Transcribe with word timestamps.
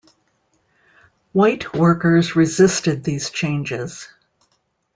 White 1.31 1.75
workers 1.75 2.35
resisted 2.35 3.03
these 3.03 3.29
changes. 3.29 4.07